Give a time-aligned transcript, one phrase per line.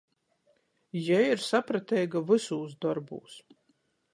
[1.07, 3.37] Jei ir saprateiga vysūs dorbūs.